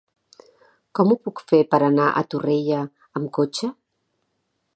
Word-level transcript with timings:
Com 0.99 1.11
ho 1.11 1.17
puc 1.27 1.43
fer 1.53 1.59
per 1.75 1.81
anar 1.89 2.09
a 2.09 2.25
Torrella 2.33 2.81
amb 3.21 3.33
cotxe? 3.41 3.71